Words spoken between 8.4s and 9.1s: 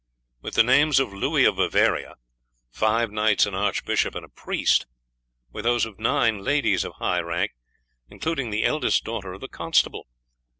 the eldest